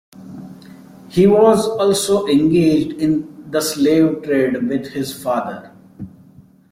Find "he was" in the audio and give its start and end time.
1.09-1.67